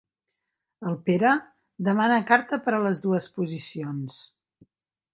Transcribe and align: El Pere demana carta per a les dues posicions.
El 0.91 0.97
Pere 1.09 1.33
demana 1.89 2.17
carta 2.33 2.61
per 2.65 2.75
a 2.79 2.83
les 2.89 3.05
dues 3.07 3.31
posicions. 3.39 4.21